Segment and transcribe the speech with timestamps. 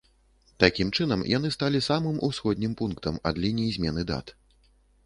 [0.63, 4.37] Такім чынам, яны сталі самым ўсходнім пунктам ад лініі змены дат.